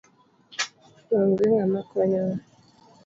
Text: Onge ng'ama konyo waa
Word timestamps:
Onge 1.17 1.45
ng'ama 1.51 1.79
konyo 1.89 2.21
waa 2.27 2.41